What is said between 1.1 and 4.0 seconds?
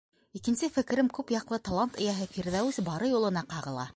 күп яҡлы талант эйәһе Фирҙәүес Барый улына ҡағыла.